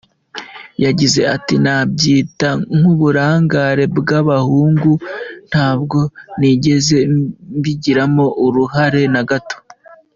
[0.83, 4.91] Yagize ati “Nabyita nk’uburangare bw’abahungu,
[5.49, 5.99] ntabwo
[6.39, 6.97] nigeze
[7.59, 9.57] mbigiramo uruhare na gato.